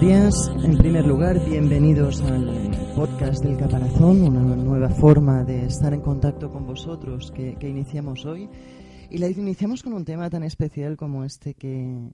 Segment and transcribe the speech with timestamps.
[0.00, 0.64] días.
[0.64, 6.50] En primer lugar, bienvenidos al podcast del Caparazón, una nueva forma de estar en contacto
[6.50, 8.48] con vosotros que, que iniciamos hoy.
[9.08, 12.10] Y la iniciamos con un tema tan especial como este que,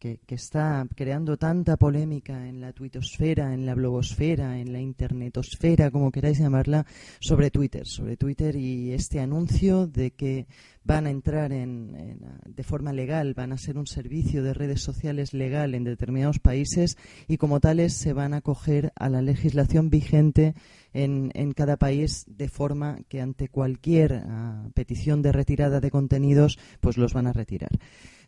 [0.00, 6.10] que, está creando tanta polémica en la tuitosfera, en la blogosfera, en la internetosfera, como
[6.10, 6.86] queráis llamarla,
[7.20, 10.46] sobre Twitter, sobre Twitter y este anuncio de que
[10.84, 15.34] van a entrar en, de forma legal, van a ser un servicio de redes sociales
[15.34, 16.96] legal en determinados países
[17.28, 20.54] y como tales se van a acoger a la legislación vigente
[20.94, 26.58] en, en cada país de forma que ante cualquier ah, petición de retirada de contenidos
[26.80, 27.70] pues los van a retirar.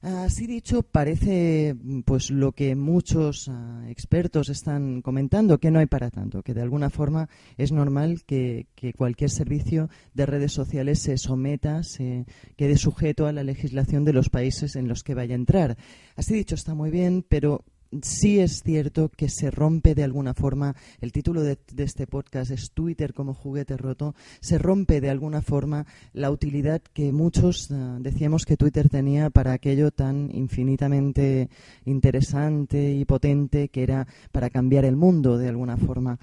[0.02, 6.10] Así dicho, parece pues lo que muchos ah, expertos están comentando, que no hay para
[6.10, 11.18] tanto, que de alguna forma es normal que, que, cualquier servicio de redes sociales se
[11.18, 15.38] someta, se quede sujeto a la legislación de los países en los que vaya a
[15.38, 15.76] entrar.
[16.16, 17.64] Así dicho, está muy bien, pero
[18.00, 22.70] sí es cierto que se rompe de alguna forma, el título de, este podcast es
[22.72, 28.46] Twitter como juguete roto, se rompe de alguna forma la utilidad que muchos eh, decíamos
[28.46, 31.50] que Twitter tenía para aquello tan infinitamente
[31.84, 36.18] interesante y potente que era para cambiar el mundo de alguna forma.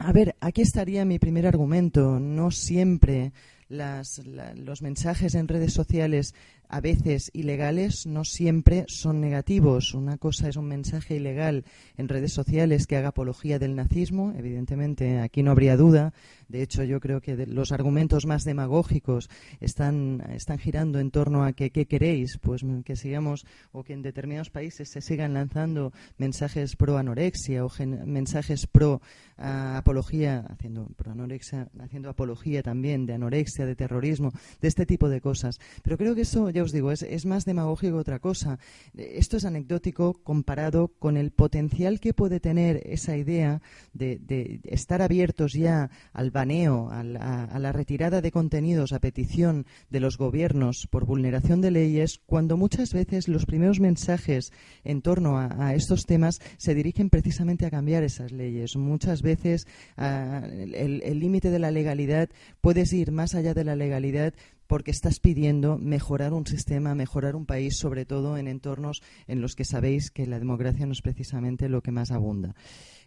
[0.00, 2.20] A ver, aquí estaría mi primer argumento.
[2.20, 3.32] No siempre
[3.68, 6.34] los mensajes en redes sociales
[6.68, 9.94] a veces ilegales no siempre son negativos.
[9.94, 11.64] Una cosa es un mensaje ilegal
[11.96, 16.12] en redes sociales que haga apología del nazismo, evidentemente aquí no habría duda.
[16.48, 19.28] De hecho, yo creo que los argumentos más demagógicos
[19.60, 24.02] están, están girando en torno a que qué queréis, pues que sigamos o que en
[24.02, 27.70] determinados países se sigan lanzando mensajes pro anorexia o
[28.04, 29.00] mensajes pro
[29.36, 35.08] ah, apología, haciendo pro anorexia, haciendo apología también de anorexia, de terrorismo, de este tipo
[35.08, 35.58] de cosas.
[35.82, 38.58] Pero creo que eso os digo, es, más demagógico que otra cosa.
[38.96, 43.60] Esto es anecdótico comparado con el potencial que puede tener esa idea
[43.92, 50.16] de, estar abiertos ya al baneo, a la, retirada de contenidos a petición de los
[50.16, 54.52] gobiernos por vulneración de leyes, cuando muchas veces los primeros mensajes
[54.84, 58.76] en torno a, estos temas se dirigen precisamente a cambiar esas leyes.
[58.76, 62.30] Muchas veces ah, el límite de la legalidad
[62.60, 64.34] puede ir más allá de la legalidad
[64.68, 69.56] porque estás pidiendo mejorar un sistema, mejorar un país, sobre todo en entornos en los
[69.56, 72.54] que sabéis que la democracia no es precisamente lo que más abunda.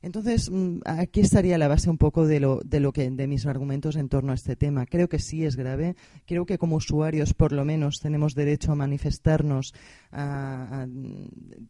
[0.02, 3.96] Entonces, mm, aquí estaría la base un poco de lo, de que de mis argumentos
[3.96, 4.88] en torno a este tema.
[4.88, 5.96] Creo que sí es grave.
[6.26, 9.74] Creo que como usuarios, por lo menos, tenemos derecho a manifestarnos
[10.12, 10.88] a,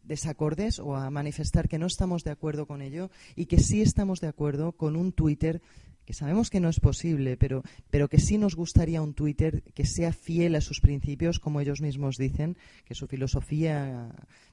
[0.04, 4.20] desacordes o a manifestar que no estamos de acuerdo con ello y que sí estamos
[4.20, 5.60] de acuerdo con un Twitter
[6.04, 9.86] que sabemos que no es posible, pero, pero que sí nos gustaría un Twitter que
[9.86, 14.10] sea fiel a sus principios, como ellos mismos dicen, que su filosofía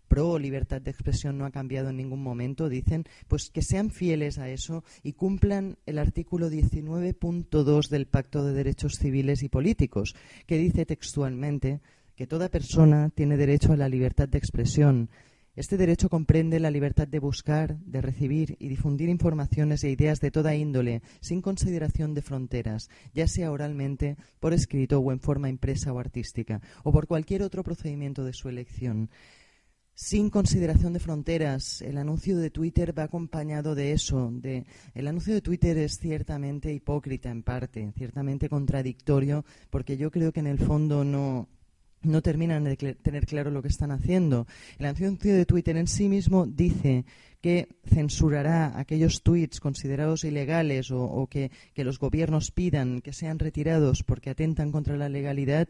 [0.07, 4.39] pro libertad de expresión no ha cambiado en ningún momento, dicen, pues que sean fieles
[4.39, 10.57] a eso y cumplan el artículo 19.2 del Pacto de Derechos Civiles y Políticos, que
[10.57, 11.79] dice textualmente
[12.15, 15.09] que toda persona tiene derecho a la libertad de expresión,
[15.55, 20.31] este derecho comprende la libertad de buscar, de recibir y difundir informaciones e ideas de
[20.31, 25.91] toda índole, sin consideración de fronteras, ya sea oralmente, por escrito o en forma impresa
[25.91, 29.09] o artística, o por cualquier otro procedimiento de su elección.
[30.01, 34.31] Sin consideración de fronteras, el anuncio de Twitter va acompañado de eso.
[34.31, 40.31] De, el anuncio de Twitter es ciertamente hipócrita en parte, ciertamente contradictorio, porque yo creo
[40.31, 41.49] que en el fondo no,
[42.01, 44.47] no terminan de tener claro lo que están haciendo.
[44.77, 47.05] El anuncio de Twitter en sí mismo dice
[47.41, 54.29] que censurará aquellos tweets considerados ilegales o, que, los gobiernos pidan que sean retirados porque
[54.29, 55.69] atentan contra la legalidad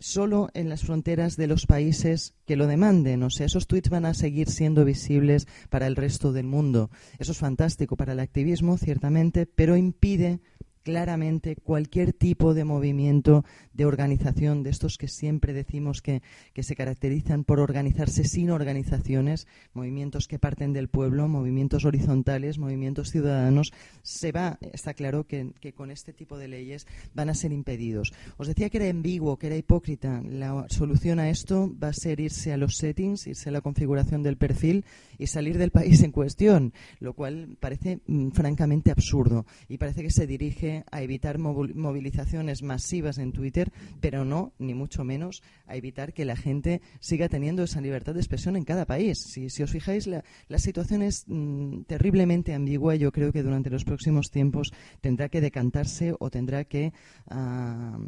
[0.00, 3.22] solo en las fronteras de los países que lo demanden.
[3.22, 6.90] O sea, esos tweets van a seguir siendo visibles para el resto del mundo.
[7.18, 10.40] Eso es fantástico para el activismo, ciertamente, pero impide
[10.84, 16.22] claramente cualquier tipo de movimiento, de organización, de estos que siempre decimos que,
[16.52, 23.10] que se caracterizan por organizarse sin organizaciones, movimientos que parten del pueblo, movimientos horizontales, movimientos
[23.10, 23.72] ciudadanos,
[24.02, 28.12] se va, está claro que, que con este tipo de leyes van a ser impedidos.
[28.36, 30.22] Os decía que era ambiguo, que era hipócrita.
[30.22, 34.22] La solución a esto va a ser irse a los settings, irse a la configuración
[34.22, 34.84] del perfil
[35.18, 40.10] y salir del país en cuestión, lo cual parece mm, francamente absurdo y parece que
[40.10, 46.12] se dirige a evitar movilizaciones masivas en Twitter, pero no, ni mucho menos, a evitar
[46.12, 49.18] que la gente siga teniendo esa libertad de expresión en cada país.
[49.18, 50.24] Si, os fijáis, la,
[50.58, 55.40] situación es mm, terriblemente ambigua y yo creo que durante los próximos tiempos tendrá que
[55.40, 56.92] decantarse o tendrá que...
[57.28, 57.98] Ah,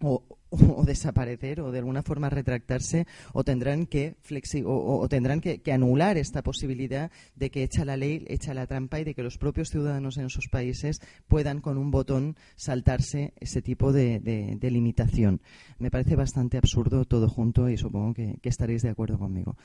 [0.00, 0.24] o,
[0.84, 4.16] desaparecer o de alguna forma retractarse o tendrán que
[4.64, 9.04] o, tendrán que, anular esta posibilidad de que echa la ley, echa la trampa y
[9.04, 13.92] de que los propios ciudadanos en sus países puedan con un botón saltarse ese tipo
[13.92, 14.20] de,
[14.62, 15.40] limitación.
[15.78, 19.56] Me parece bastante absurdo todo junto y supongo que estaréis de acuerdo conmigo.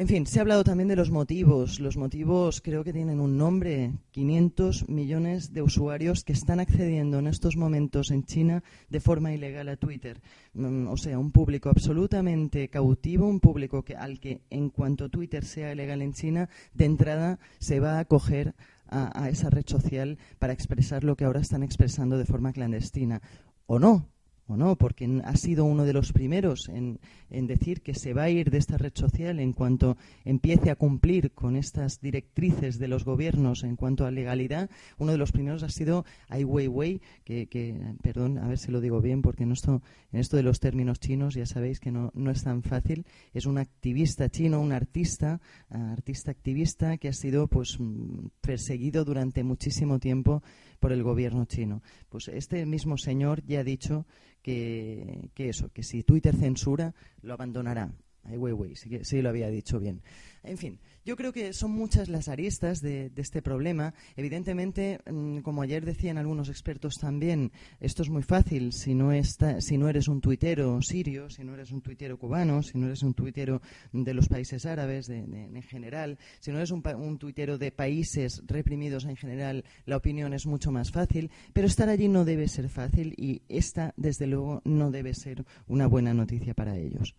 [0.00, 1.78] En fin, se ha hablado también de los motivos.
[1.78, 3.92] Los motivos creo que tienen un nombre.
[4.12, 9.68] 500 millones de usuarios que están accediendo en estos momentos en China de forma ilegal
[9.68, 10.22] a Twitter.
[10.54, 15.44] Mm, o sea, un público absolutamente cautivo, un público que, al que en cuanto Twitter
[15.44, 18.54] sea ilegal en China, de entrada se va a acoger
[18.86, 23.20] a, a esa red social para expresar lo que ahora están expresando de forma clandestina.
[23.66, 24.08] O no,
[24.50, 26.98] o no, porque ha sido uno de los primeros en,
[27.30, 31.32] decir que se va a ir de esta red social en cuanto empiece a cumplir
[31.32, 34.68] con estas directrices de los gobiernos en cuanto a legalidad.
[34.98, 38.80] Uno de los primeros ha sido Ai Weiwei, que, que perdón, a ver si lo
[38.80, 39.82] digo bien, porque en esto,
[40.12, 43.06] en esto de los términos chinos ya sabéis que no, no es tan fácil.
[43.32, 47.78] Es un activista chino, un artista, artista activista que ha sido pues
[48.40, 50.42] perseguido durante muchísimo tiempo
[50.80, 51.82] por el gobierno chino.
[52.08, 54.06] Pues este mismo señor ya ha dicho
[54.42, 57.92] que, que eso, que si Twitter censura, lo abandonará.
[58.24, 60.02] Ay, güey, sí, sí lo había dicho bien.
[60.42, 63.94] En fin, yo creo que son muchas las aristas de, este problema.
[64.16, 69.60] Evidentemente, mm, como ayer decían algunos expertos también, esto es muy fácil si no, está,
[69.60, 73.02] si no eres un tuitero sirio, si no eres un tuitero cubano, si no eres
[73.02, 73.60] un tuitero
[73.92, 79.04] de los países árabes en general, si no eres un, un tuitero de países reprimidos
[79.04, 81.30] en general, la opinión es mucho más fácil.
[81.52, 85.86] Pero estar allí no debe ser fácil y esta, desde luego, no debe ser una
[85.86, 87.14] buena noticia para ellos.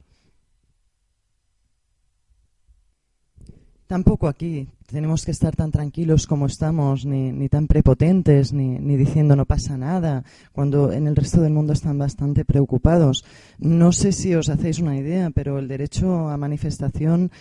[3.91, 9.45] Tampoco aquí tenemos que estar tan tranquilos como estamos, ni, tan prepotentes, ni, diciendo no
[9.45, 13.23] pasa nada, cuando en el resto del mundo están bastante preocupados.
[13.57, 17.31] No sé si os hacéis una idea, pero el derecho a manifestación,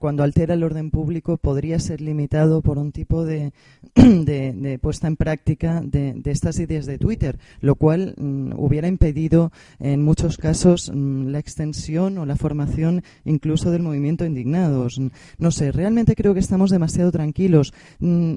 [0.00, 3.52] cuando altera el orden público, podría ser limitado por un tipo de,
[3.94, 10.02] de, puesta en práctica de, estas ideas de Twitter, lo cual mm, hubiera impedido en
[10.02, 15.00] muchos casos mm, la extensión o la formación incluso del movimiento indignados.
[15.38, 17.72] No sé, realmente creo que estamos demasiado tranquilos.
[17.98, 18.36] Mm,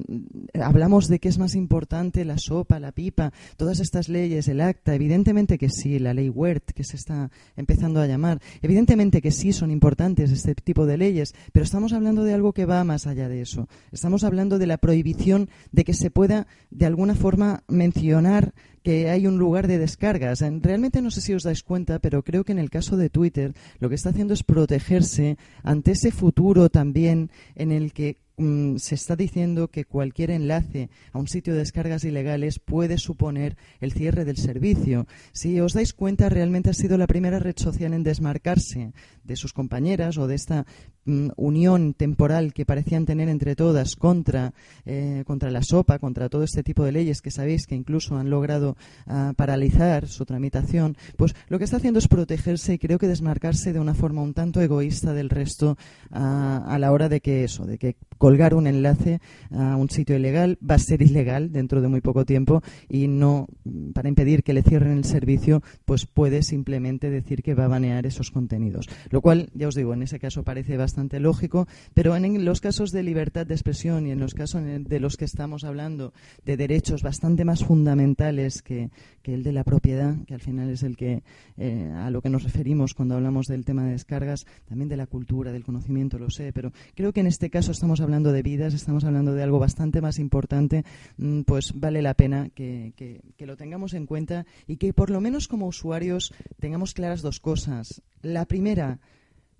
[0.60, 4.94] hablamos de qué es más importante la sopa, la pipa, todas estas leyes, el acta.
[4.94, 8.40] Evidentemente que sí, la ley WERT, que se está empezando a llamar.
[8.62, 12.66] Evidentemente que sí son importantes este tipo de leyes, pero estamos hablando de algo que
[12.66, 13.68] va más allá de eso.
[13.92, 19.26] Estamos hablando de la prohibición de que se pueda, de alguna forma, mencionar que hay
[19.26, 20.40] un lugar de descargas.
[20.40, 23.54] Realmente no sé si os dais cuenta, pero creo que en el caso de Twitter
[23.78, 28.94] lo que está haciendo es protegerse ante ese futuro también en el que mm, se
[28.94, 34.24] está diciendo que cualquier enlace a un sitio de descargas ilegales puede suponer el cierre
[34.24, 35.06] del servicio.
[35.32, 38.92] Si os dais cuenta, realmente ha sido la primera red social en desmarcarse
[39.24, 40.66] de sus compañeras o de esta
[41.04, 44.54] mm, unión temporal que parecían tener entre todas contra,
[44.86, 48.30] eh, contra la sopa, contra todo este tipo de leyes que sabéis que incluso han
[48.30, 48.76] logrado
[49.06, 53.72] ah, paralizar su tramitación, pues lo que está haciendo es protegerse y creo que desmarcarse
[53.72, 55.76] de una forma un tanto egoísta del resto
[56.10, 59.20] ah, a la hora de que eso, de que colgar un enlace
[59.50, 63.46] a un sitio ilegal va a ser ilegal dentro de muy poco tiempo y no
[63.94, 68.06] para impedir que le cierren el servicio, pues puede simplemente decir que va a banear
[68.06, 68.88] esos contenidos.
[69.10, 72.90] Lo cual, ya os digo, en ese caso parece bastante lógico, pero en los casos
[72.90, 76.12] de libertad de expresión y en los casos de los que estamos hablando
[76.44, 78.90] de derechos bastante más fundamentales que,
[79.34, 81.22] el de la propiedad, que al final es el que
[81.56, 85.06] eh, a lo que nos referimos cuando hablamos del tema de descargas, también de la
[85.06, 88.74] cultura, del conocimiento, lo sé, pero creo que en este caso estamos hablando de vidas,
[88.74, 90.84] estamos hablando de algo bastante más importante,
[91.16, 95.20] mm, pues vale la pena que, que lo tengamos en cuenta y que por lo
[95.20, 98.02] menos como usuarios tengamos claras dos cosas.
[98.22, 98.98] La primera,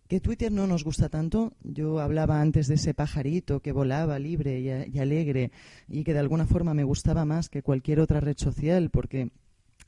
[0.09, 1.53] que Twitter no nos gusta tanto.
[1.63, 5.53] Yo hablaba antes de ese pajarito que volaba libre y, alegre
[5.87, 9.31] y que de alguna forma me gustaba más que cualquier otra red social porque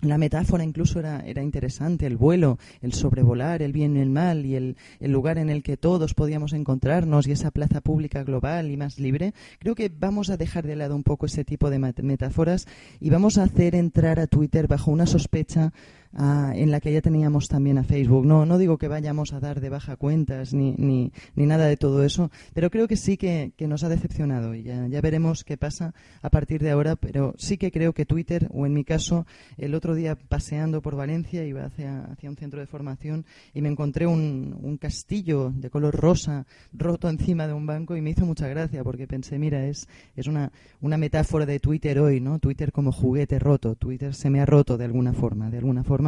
[0.02, 4.46] la metáfora incluso era, era, interesante, el vuelo, el sobrevolar, el bien y el mal
[4.46, 8.70] y el, el, lugar en el que todos podíamos encontrarnos y esa plaza pública global
[8.70, 9.34] y más libre.
[9.58, 12.66] Creo que vamos a dejar de lado un poco ese tipo de metáforas
[13.00, 15.72] y vamos a hacer entrar a Twitter bajo una sospecha
[16.12, 18.26] en la que ya teníamos también a Facebook.
[18.26, 21.76] No, no digo que vayamos a dar de baja cuentas ni, ni, ni nada de
[21.76, 25.44] todo eso, pero creo que sí que, que nos ha decepcionado y ya, ya, veremos
[25.44, 26.96] qué pasa a partir de ahora.
[26.96, 29.26] Pero sí que creo que Twitter, o en mi caso,
[29.56, 33.24] el otro día paseando por Valencia, iba hacia, hacia un centro de formación
[33.54, 38.00] y me encontré un, un castillo de color rosa roto encima de un banco y
[38.00, 40.50] me hizo mucha gracia porque pensé, mira, es, es una,
[40.80, 42.38] una metáfora de Twitter hoy, ¿no?
[42.38, 43.76] Twitter como juguete roto.
[43.76, 45.99] Twitter se me ha roto de alguna forma, de alguna forma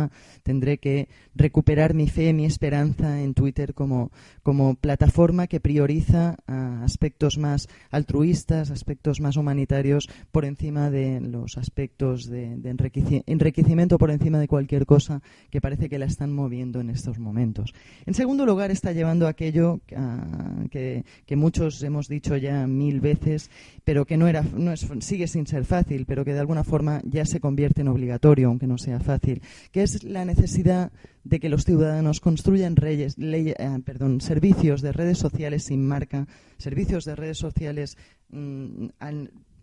[0.43, 4.11] tendré que recuperar mi fe, mi esperanza en Twitter como,
[4.43, 12.29] como plataforma que prioriza aspectos más altruistas, aspectos más humanitarios por encima de los aspectos
[12.29, 12.59] de,
[13.27, 17.73] enriquecimiento por encima de cualquier cosa que parece que la están moviendo en estos momentos.
[18.07, 21.05] En segundo lugar, está llevando aquello ah, que,
[21.37, 23.51] muchos hemos dicho ya mil veces,
[23.85, 27.01] pero que no era, no es, sigue sin ser fácil, pero que de alguna forma
[27.05, 30.93] ya se convierte en obligatorio, aunque no sea fácil, que es la necesidad
[31.25, 36.27] de que los ciudadanos construyan reyes, eh, perdón, servicios de redes sociales sin marca,
[36.59, 37.97] servicios de redes sociales
[38.31, 38.87] mm,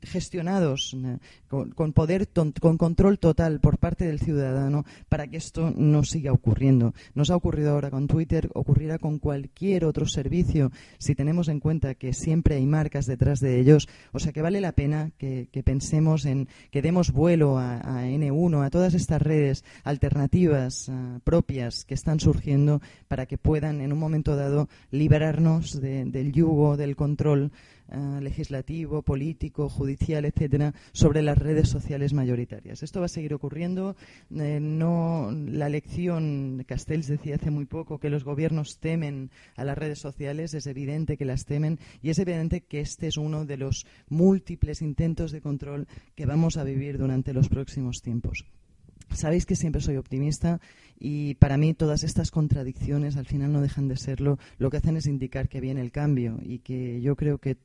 [0.04, 6.04] gestionados eh, con, poder, con control total por parte del ciudadano para que esto no
[6.04, 6.94] siga ocurriendo.
[7.14, 11.96] Nos ha ocurrido ahora con Twitter, ocurrirá con cualquier otro servicio si tenemos en cuenta
[11.96, 13.88] que siempre hay marcas detrás de ellos.
[14.12, 18.70] O sea que vale la pena que, pensemos en que demos vuelo a, N1, a
[18.70, 24.36] todas estas redes alternativas eh, propias que están surgiendo para que puedan en un momento
[24.36, 27.52] dado liberarnos del yugo, del control
[27.92, 32.84] eh, legislativo, político, judicial, etcétera, sobre las redes sociales mayoritarias.
[32.84, 33.96] Esto va a seguir ocurriendo.
[34.36, 39.78] Eh, no, la lección, Castells decía hace muy poco que los gobiernos temen a las
[39.78, 43.58] redes sociales, es evidente que las temen y es evidente que este es uno de
[43.58, 48.46] los múltiples intentos de control que vamos a vivir durante los próximos tiempos.
[49.14, 50.60] Sabéis que siempre soy optimista
[51.00, 54.38] y para mí todas estas contradicciones al final no dejan de serlo.
[54.58, 57.58] Lo que hacen es indicar que viene el cambio y que yo creo que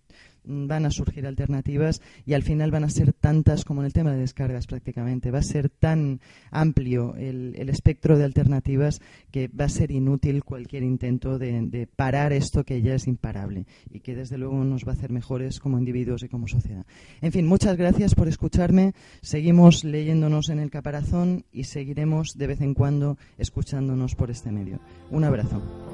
[0.45, 4.13] van a surgir alternativas y al final van a ser tantas como en el tema
[4.13, 5.31] de descargas prácticamente.
[5.31, 6.21] Va a ser tan
[6.51, 12.65] amplio el, espectro de alternativas que va a ser inútil cualquier intento de, parar esto
[12.65, 16.23] que ya es imparable y que desde luego nos va a hacer mejores como individuos
[16.23, 16.85] y como sociedad.
[17.21, 18.95] En fin, muchas gracias por escucharme.
[19.23, 24.81] Seguimos leyéndonos en el caparazón y seguiremos de vez en cuando escuchándonos por este medio.
[25.11, 25.94] Un abrazo.